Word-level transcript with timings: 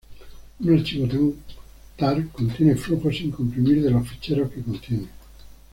Un 0.61 0.73
archivo 0.79 1.35
tar 1.95 2.27
contiene 2.29 2.73
flujos 2.75 3.17
sin 3.19 3.29
comprimir 3.29 3.83
de 3.83 3.91
los 3.91 4.09
ficheros 4.09 4.49
que 4.49 4.63
contiene. 4.63 5.07